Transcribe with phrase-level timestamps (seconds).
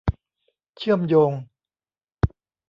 [0.77, 1.31] เชื่อมโยง